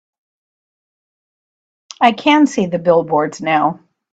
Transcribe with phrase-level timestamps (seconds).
[2.01, 3.81] I can see the billboards now.